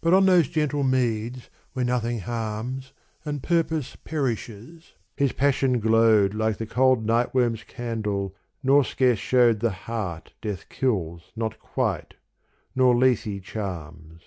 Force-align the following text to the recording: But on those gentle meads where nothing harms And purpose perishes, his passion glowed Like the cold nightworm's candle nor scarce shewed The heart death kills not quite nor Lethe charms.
But 0.00 0.14
on 0.14 0.26
those 0.26 0.48
gentle 0.48 0.82
meads 0.82 1.48
where 1.74 1.84
nothing 1.84 2.18
harms 2.18 2.92
And 3.24 3.40
purpose 3.40 3.94
perishes, 3.94 4.94
his 5.16 5.30
passion 5.32 5.78
glowed 5.78 6.34
Like 6.34 6.56
the 6.56 6.66
cold 6.66 7.06
nightworm's 7.06 7.62
candle 7.62 8.34
nor 8.64 8.82
scarce 8.82 9.20
shewed 9.20 9.60
The 9.60 9.70
heart 9.86 10.32
death 10.42 10.68
kills 10.70 11.30
not 11.36 11.60
quite 11.60 12.14
nor 12.74 12.96
Lethe 12.96 13.44
charms. 13.44 14.22